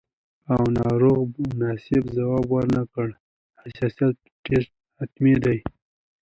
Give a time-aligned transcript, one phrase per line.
[0.53, 1.19] او ناروغ
[1.57, 3.13] مناسب ځواب ورنکړي،
[3.61, 5.57] حساسیت ټسټ حتمي دی.